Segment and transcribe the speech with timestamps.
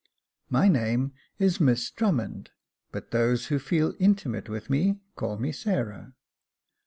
[0.49, 2.49] "My name is Miss Drummond,
[2.91, 6.15] but those who feel intimate with me call me Sarah."